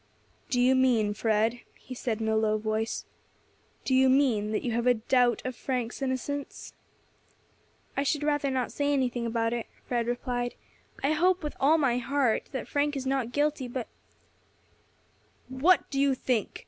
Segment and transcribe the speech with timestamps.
[0.49, 3.05] "Do you mean, Fred," he said, in a low voice,
[3.85, 6.73] "do you mean that you have a doubt of Frank's innocence?"
[7.95, 10.55] "I should rather not say anything about it," Fred replied.
[11.03, 13.87] "I hope with all my heart that Frank is not guilty, but"
[15.49, 16.59] "What do you think?"